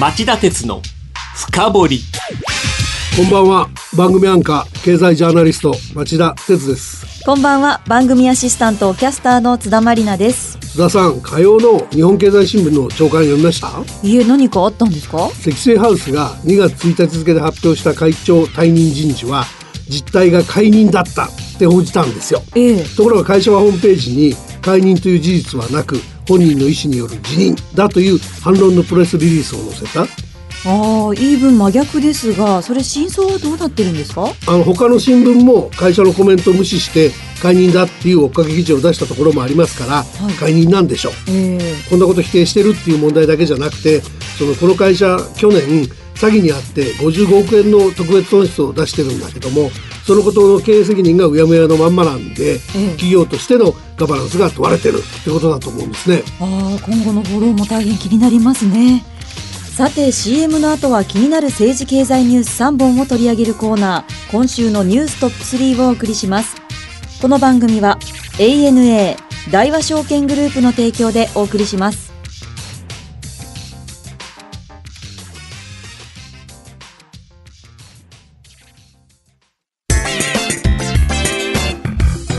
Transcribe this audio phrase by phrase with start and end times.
[0.00, 0.80] 町田鉄の
[1.36, 2.00] 深掘り。
[3.14, 3.68] こんばんは。
[3.96, 7.22] 番組アンカー経済ジャーナリスト町田鉄です。
[7.24, 7.82] こんばんは。
[7.86, 10.58] 番組アシスタントキャスターの津田まりなです。
[10.60, 13.70] 津田さん火曜の日本経済新聞の朝刊読みました？
[14.02, 15.28] いえ何かあったんですか？
[15.28, 19.44] 積水ハウスが2月1日付で発表した会長退任人事は
[19.88, 21.28] 実態が解任だったっ
[21.58, 22.42] て報じたんですよ。
[22.56, 22.84] ええ。
[22.96, 30.06] ところが会社はホームページに解任という事実はなく本人の意思による辞任だという反論のプレスリリースを載せた。
[30.64, 34.26] ああ言い分真逆ですがそれ真相はどうなってるんですか？
[34.46, 37.10] あの他の新聞も会社のコメントを無視して
[37.42, 40.34] 解任だっていう追っかけ記事を出したところもありますから、い。
[40.34, 41.12] 解任なんでしょう。
[41.28, 41.74] ええ。
[41.90, 44.02] こんなこと否定してるっていう問題だけじゃなくて
[44.38, 45.60] そのこの会社去年
[46.14, 49.70] 詐欺にあって55億円の特別損失を出してるんだけども
[50.06, 52.58] そのことの経営責任がうやむやのまんまなんで、え
[52.90, 56.24] 企業としてのガバナンスが問われてるってことだと思うんですね。
[56.40, 59.04] ああ今後のフォローも大変気になりますね。
[59.76, 64.30] さて CM の後は気になる政治経済ニュース3本を取り上げるコーナー。
[64.32, 66.56] 今週のニューストップ3をお送りします。
[67.20, 67.98] この番組は
[68.38, 69.16] ANA
[69.52, 72.10] 大和証券グループの提供でお送りします。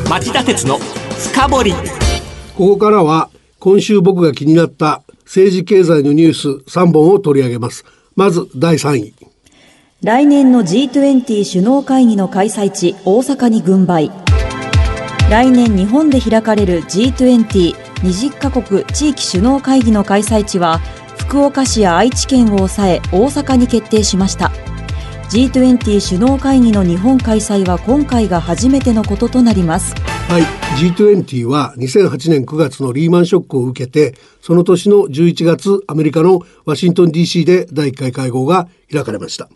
[0.10, 0.78] 町田鉄の
[1.24, 1.78] 深掘りこ
[2.56, 3.30] こからは
[3.60, 7.86] 今週僕が気になった政治経済のニュース3本を取り上げます。
[8.16, 9.14] まず第3位。
[10.02, 14.12] 来年の G20 首脳会議の開催地大阪に軍配
[15.32, 20.80] 来年日本で開かれる G2020 カ国地域首脳会議の開催地は
[21.18, 24.52] 福岡市や愛知県を抑え大阪に決定しました
[25.32, 29.96] G20 首脳会議の日本開催は今回が初めてのこととなります
[30.30, 30.42] はい、
[30.80, 39.48] G20 は2008年9月のリーマンショックを受けてその年の11月アメリカのワシントン DC で第1回会合が開かれました。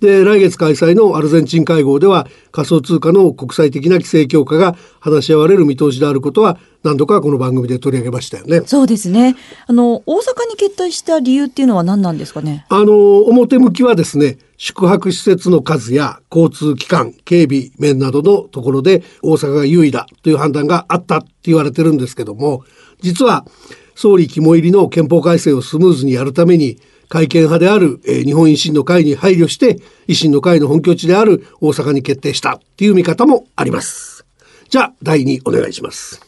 [0.00, 8.62] で来月開催のアルゼンチン会合では仮想通貨の国際的な規制強化が話し合われる見通しであることは何度かこの番組で取り上げましたよね。
[8.66, 9.34] そうですね。
[9.66, 12.66] あの大阪に決定した理由っていうのは何なんですかね？
[12.68, 22.64] あの表向きはですね宿泊施設の数や交通機関警備面などのところで大阪が優位だという判断があったって言われてるんですけども
[23.00, 23.46] 実は
[23.94, 34.26] 総理肝入りの憲法改正をスムーズにやるために改憲派である、日本維新の会に配慮して維新の会の本拠地である大阪に決定したっていう見方もあります。
[34.68, 36.20] じゃあ第2お願いします。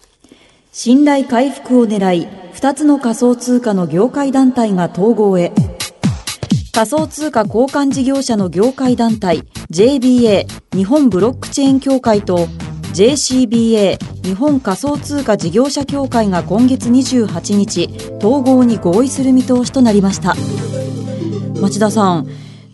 [0.73, 5.53] 信頼回復を狙い2つの仮想通貨の業界団体が統合へ
[6.81, 12.47] 仮想通貨交換事業者の業界団体 JBA 日本ブロックチェーン協会と
[12.95, 20.35] JCBA 日本仮想通貨事業者協会が今月28日統合に合意する見通しとなりました。
[21.61, 22.27] 町田さん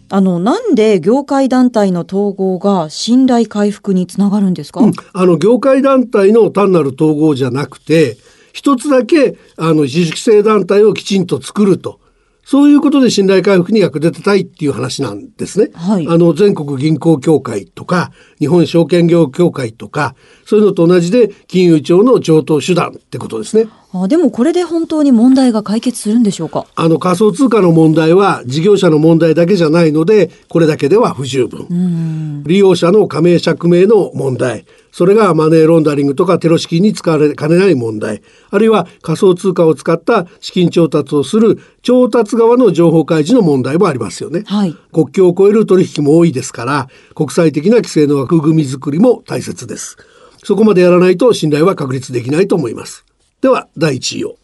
[0.08, 4.82] あのなんで業界団体の統合が信頼回復につながるんですか、
[5.14, 8.16] あの業界団体の単なる統合じゃなくて
[8.52, 12.05] 一つだけあの自主性団体をきちんと作ると。
[12.46, 15.72] そういうことで信頼回復に役立てたいっていう話なんですね。
[15.74, 20.14] はいあの全国銀行協会とか日本証券業協会とか
[20.44, 23.68] そういうのと同じで金融庁の上等手段ってことですね。
[24.02, 26.66] あでもこれで本当に問題が解決するんでしょうか？
[26.74, 32.42] あの仮想通貨の問題は事業者の問題だけじゃないのでこれだけでは不十分。
[32.44, 34.64] 利用者の加盟釈明の問題。
[34.92, 38.22] それがマネーロンダリングとかテロ資金に使われかねない問題。
[38.50, 44.44] あるいは仮想通貨を使った資金調達をする調達側の情報開示の問題もありますよね。
[44.46, 44.74] はい。
[44.92, 49.96] 国境を越える取引も多いですから国際的な規制の枠組み作りも大切です。
[50.42, 53.04] そこまでやらないと信頼は確立できないと思います
[53.46, 54.38] では第1位を。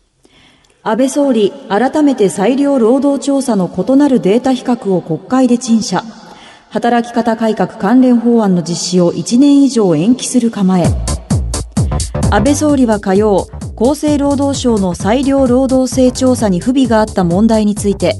[0.84, 6.04] 安倍総理改めて裁量労働調査の異なるデータ比較を国会で陳謝。
[6.70, 10.84] 働き方改革関連法案の実施を1年以上延期する構え。
[12.30, 18.14] 安倍総理は火曜厚生労働省の裁量労働性調査に不備があった問題について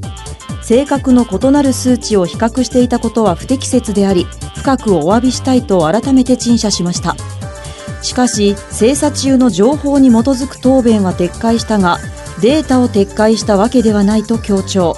[0.63, 4.25] 性格の異なる数値を比較していたことは不適切であり
[4.57, 7.15] 深くお詫びしたいと改めて陳謝しました。
[8.03, 11.99] しかし精査中の情報に基づく答弁は撤回したが
[12.41, 14.97] データを撤回したわけではないと強調。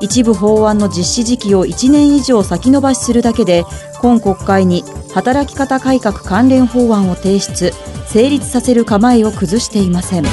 [0.00, 3.64] 一部法案の実施時期を1年以上先延ばしするだけで
[4.00, 4.82] 今国会に
[5.12, 7.72] 働き方改革関連法案を提出
[8.06, 10.24] 成立させる構えを崩していません。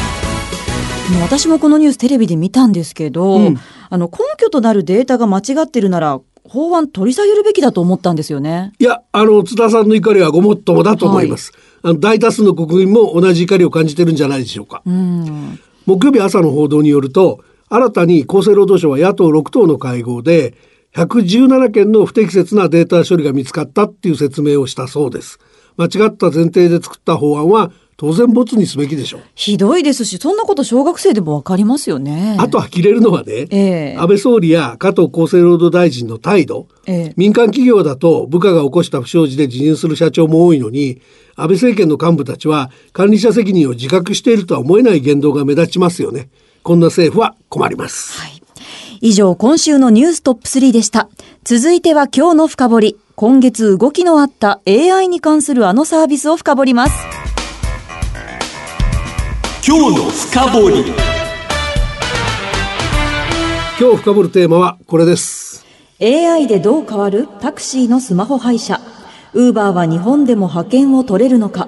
[1.21, 3.59] 私もこのニューステレビで見たんですけど、うん。
[3.89, 8.73] あの根拠となるデータが間違ってるなら法案取り下げるべきだと思ったんですよね。
[8.79, 11.51] いやあの津田さんの怒りはごもっともだと思います、
[11.81, 20.55] あの大多数の国民も同じ怒りを感じてるんじゃないでしょうかうん、木曜日朝の報道によると新たに厚生労働省は野党6党の会合で
[20.95, 25.39] 117件の不適切なデータ処理が見つかったっていう説明をしたそうです。
[25.77, 29.21] 間違った前提で作った法案は当然ボツにすべきでしょう。
[29.33, 32.37] ひどいですし、そんなこと小学生でもわかりますよね。
[32.39, 41.01] あと呆れるのはね、ええ安倍総理や加藤厚生労働大臣の態度、ええ民間企業だと部下が起こした不祥事で辞任する社長も多いのに、
[41.35, 46.29] 安倍政権の幹部たちは管理者責任を自覚しているとは思えない言動が目立ちますよね。
[46.61, 48.21] こんな政府は困ります。
[48.21, 48.41] はい。
[49.01, 51.09] 以上、今週のニューストップ3でした。
[51.43, 52.97] 続いては今日の深掘り。
[53.15, 57.26] 今月動きのあった AI に関するあのサービスを深掘ります。
[59.69, 60.85] 今日の深掘り
[63.77, 65.65] 今日深掘るテーマはこれです。
[66.01, 67.27] AI でどう変わる？
[67.41, 68.79] タクシーのスマホ配車。
[69.33, 71.67] ウーバーは日本でも派遣を取れるのか？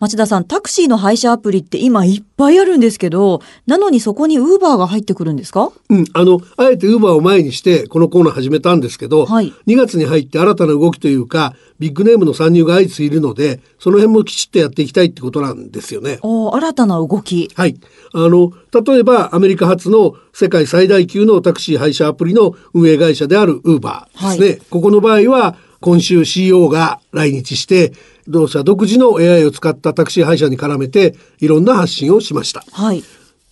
[0.00, 5.70] 町田さん、タクシーの配車アプリって今いっぱいあるんですけど、なのにそこにウーバーが入ってくるんですか？
[5.90, 16.18] うん、あの、あえてウーバーを前にしてこのコーナー始めたんですけど、はい2月に入って新たな動きというか、ビッグネームの参入が相次いでいるので、その辺もきちっとやっていきたいってことなんですよね。
[16.22, 17.50] おー新たな動き。
[17.54, 17.78] はい。
[18.14, 24.58] あの、例えばアメリカ発の世界最大級のタクシー配車アプリの運営会社であるウーバーですね。
[24.60, 27.92] はここの場合は今週 CEO が来日して、
[28.28, 32.64] 同社独自の AI を使ったタクシー配車に絡めていろんな発信をしました。
[32.70, 33.02] はい。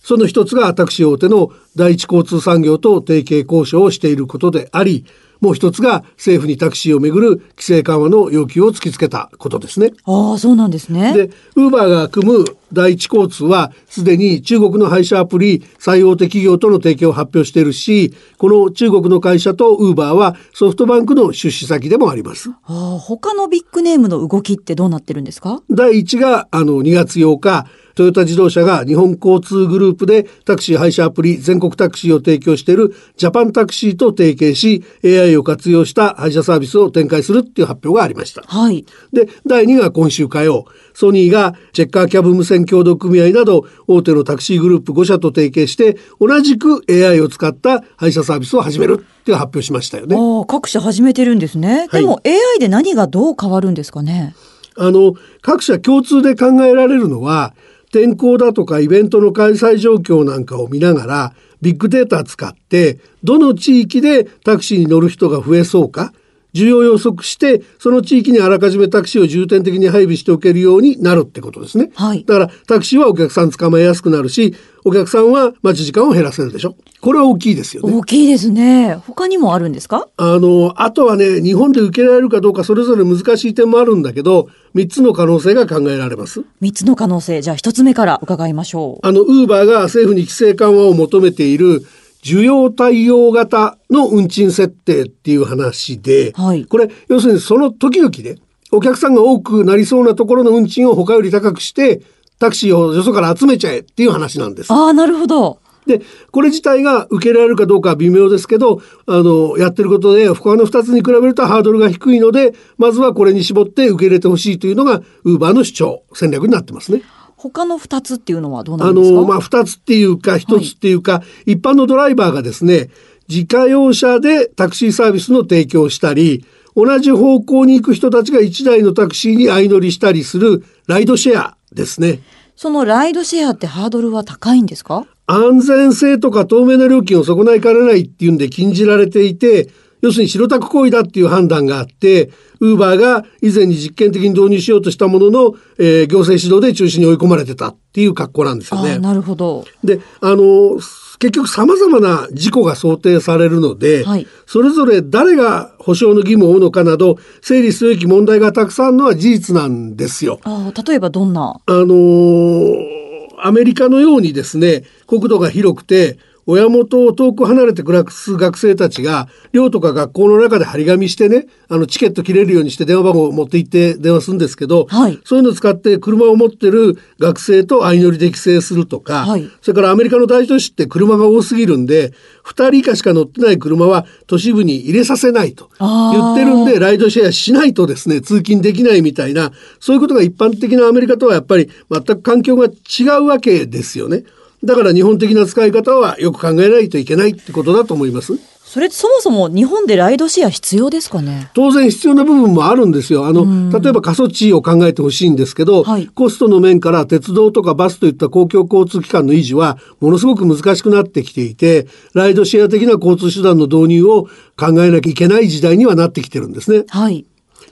[0.01, 5.05] その一つがタクシー大手の第一交通産業と提携交渉をしていることであり、
[5.41, 9.91] もう一つが政府にタクシーをめぐる規制緩和の要求を突きつけたことですね。
[10.03, 11.13] ああ、そうなんですね。
[11.13, 22.49] で、ウーバーが組む第一交通はすでに中国の配車アプリ最大手企業との提携を発表しているし、この中国の会社とウーバーはソフトバンクの出資先でもあります。
[22.49, 25.61] ああ、他のビッグネームの動きってどうなってるんですか？
[25.69, 38.41] 第一があの2月8日、トヨタ自動車が日本交通グループでタクシー配車アプリ全国タクシーを提供しているジャパンタクシーと提携し AI を活用した配車サービスを展開するっていう発表がありました。
[38.43, 38.85] はい。
[39.11, 40.65] で、第2が今週火曜、
[40.99, 50.17] ソニーがチェッカーキャブ無線協同組合など大手のタクシーグループ5社と提携して同じく AI を使った配車サービスを始めるって発表しましたよね。
[50.45, 51.87] 各社始めてるんですね。
[51.89, 54.35] はいでも AI で何がどう変わるんですかね？
[54.75, 57.53] あの、各社共通で考えられるのは、
[57.93, 66.11] 天候だとかイベントの開催状況なんかを見ながら、ビッグデータ使って、どの地域でタクシーに乗る人が増えそうか、
[66.53, 71.91] 需要を予測して、その地域にあらかじめタクシーを重点的に配備しておけるようになるってことですね。
[71.95, 74.55] はいだから、タクシーはお客さん捕まえやすくなるし、
[74.85, 76.75] お客さんは待ち時間を減らせるでしょ。
[77.01, 77.93] これは大きいですよね。
[77.93, 78.95] 大きいですね。
[78.95, 80.07] 他にもあるんですか？
[80.17, 86.43] あの、あとはね、日本で受けられるかどうかそれぞれ難しい点もあるんだけど、3つの可能性が考えられます。
[86.61, 87.41] 三つの可能性。
[87.41, 89.07] じゃあ一つ目から伺いましょう。
[89.07, 91.83] あの、ウーバーが政府に規制緩和を求めている
[92.23, 98.37] 需要対応型の運賃設定っていう話で、はいこれ、要するにその時々で、
[98.71, 102.01] お客さんが多くなりそうなところの運賃を他より高くして、
[102.39, 104.71] タクシーをよそから集めちゃえっていう話なんです。
[104.71, 105.59] ああ、なるほど。
[105.85, 106.01] で、
[106.31, 117.01] これ自体が受けられるかどうかは微妙ですけど、あの、やってることで、他の2つに比べるとハードルが低いので、まずはこれに絞って受け入れてほしいというのが、ウーバーの主張、戦略になってますね。
[117.41, 119.15] 他の二つっていうのはどうなんですか？
[119.15, 122.89] の、まあ、二つっていうか、一つっていうか、一般のドライバーがですね、
[123.29, 132.19] 自家用車でタクシーサービスの提供をしたり、同じ方向に行く人たちが一台のタクシーに相乗りしたりするライドシェアですね。
[132.57, 135.05] そのライドシェアってハードルは高いんですか？
[135.25, 139.69] 安全性とか透明な料金を損ないかねないっていうんで禁じられていて、
[140.01, 148.97] 要するに白タク行為だっていう判断があって、ウーバーが以前に実験的に導入しようとしたものの、えー行政指導で中止に追い込まれてたっていう格好なんですよね。
[148.97, 149.65] なるほど。
[149.83, 150.79] で、あの、
[151.19, 160.39] 結局様々な事故が想定されるので、はいそれぞれ誰が保証の義務を負うのかなど、整理すべき問題がたくさんあるのは事実なんですよ。
[160.43, 161.59] ああ、例えばどんな？
[161.65, 162.99] あのー
[163.41, 166.17] アメリカのようにですね、国土が広くて、
[166.49, 175.19] 親元を遠く離れて暮らす学生たちが、寮とか学校の中で張り紙してね、あの、チケット切れるようにして電話番号を持って行って電話するんですけど、はい。
[175.23, 179.47] そういうのを使って車を持ってる学生と相乗りで規制するとか、はい。
[179.61, 182.13] それからアメリカの大都市って車が多すぎるんで、
[182.43, 194.23] 2人以下しか乗ってない車は都市部に入れさせないと言ってるんで、ライドシェアしないとですね、通勤できないみたいな、そういうことが一般的なアメリカとはやっぱり全く環境が違うわけですよね。
[194.63, 198.37] だから日本的な使い方はよく考えないといけないってことだと思います。
[198.69, 201.49] それそもそも日本でライドシェア必要ですかね？
[201.55, 203.25] 当然必要な部分もあるんですよ。
[203.25, 216.85] あの、例えば過疎地を考えてほしいんですけど、はいコストの面から鉄道とかバスといった公共交通機関の維持はものすごく難しくなってきていて、ライドシェア的な交通手段の導入を考えなきゃいけない時代にはなってきてるんですね。
[216.89, 217.25] はい。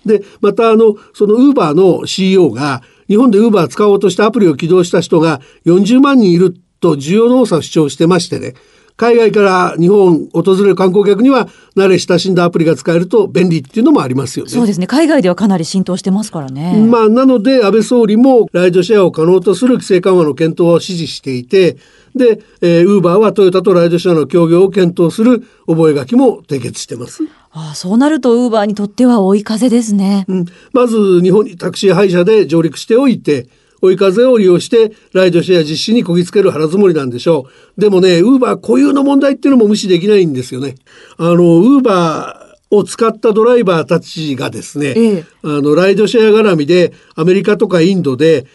[0.03, 8.55] で、またあの、そのウーバーの CEO が、日本でウーバー使おうとしてアプリを起動した人が40万人いると需要の多さを主張してましてね、
[8.97, 14.51] 海外から日本を訪れる観光客には慣れ親しんだアプリが使えると便利っていうのもありますよね。
[14.51, 14.87] そうですね。
[14.87, 16.87] 海外ではかなり浸透してますからね。
[16.89, 21.77] まあ、なので、安倍総理もライドシェアを可能とする規制緩和の検討を指示していて、
[22.15, 27.21] で、えーウーバーはトヨタとライドシェアの協業を検討する覚書も締結してます。
[27.51, 30.25] ああそうなるとウーバーにとっては追い風ですね。
[30.27, 33.47] うん、まず日本にタクシー配車で上陸しておいて、
[33.81, 37.81] 追い風を利用してライドシェア実施にこぎつける腹積もりなんでしょう。
[37.81, 40.75] でもね、ウーバー固有の問題っていうのも無視できないんですよね。
[41.17, 48.45] あの、ウーバーを使ったドライバーたちがですね、ええあの、ライドシェア絡みでアメリカとかインドで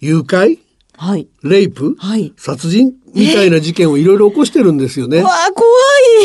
[0.00, 0.58] 誘拐？
[0.96, 1.28] はい。
[1.42, 2.92] レイプ、はい殺人？
[3.14, 5.22] みたいな事件をいろいろ起こしてるんですよね。
[5.22, 5.66] わあ、怖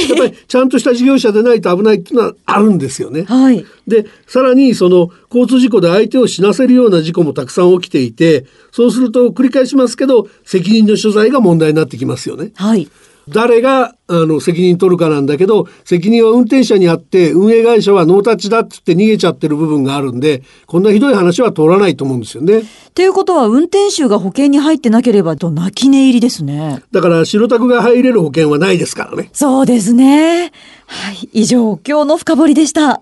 [0.10, 3.22] やっぱりちゃんとした事業者でないと危ないっていうのはあるんですよね。
[3.22, 3.26] い。
[3.26, 3.66] はい。
[3.88, 12.52] で、さらにその交通事故で相手を死なせるような事故もたくさん起きていて、そうすると繰り返しますけど、責任の所在が問題になってきますよね。
[12.56, 12.90] はい。
[13.32, 22.64] 誰があの責任取るかなんだけど、責任は運転者にあって、運営会社はノータッチだって言って逃げちゃってる部分があるんで、こんなひどい話は通らないと思うんですよね。
[22.94, 26.84] ということは、運転手が保険に入ってなければと泣き寝入りですね。
[26.92, 29.30] だから白タクが入れる保険はないですからね。
[29.34, 30.52] そうですね。
[30.88, 31.30] はい。
[31.34, 33.02] 以上、今日の深掘りでした。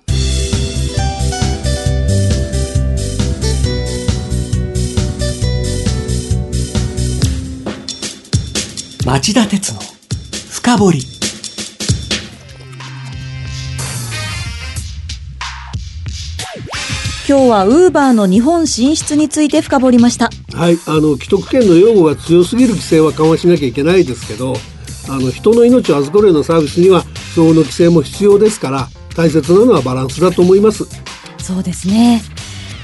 [9.07, 9.79] 町田鉄の
[10.67, 11.00] 深掘り
[17.25, 20.29] 今日はウーバーの日本進出について深掘りました。
[20.53, 24.55] はい、あの既得権の擁護が強すぎる規制は緩和しなきゃいけないですけど
[25.07, 30.83] あの人の命を預かるようなサービスには相応の規制も必要ですから大切なのはバランスだと思います
[31.38, 32.21] そうですね。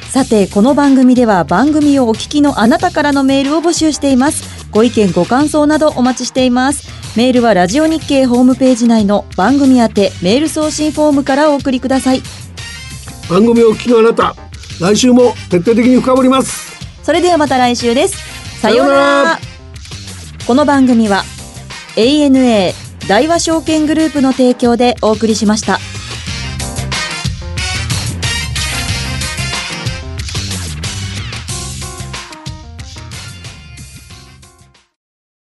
[0.10, 4.70] さて、この番組では番組をお聞きのあなたからのメールを募集しています。
[4.72, 7.03] ご意見、ご感想などお待ちしています。
[7.16, 12.22] メールはラジオ日経ホームページ内の番組宛てメール送信フォームからお送りください。
[13.30, 14.36] 番組をお聞きのあなた
[14.82, 18.60] 来週も徹底的に深掘りますそれではまた来週です。
[18.60, 18.94] さような
[19.24, 19.40] ら。
[20.48, 21.24] この番組は
[21.96, 22.74] ANA
[23.08, 25.80] 大和証券グループの提供でお送りしました。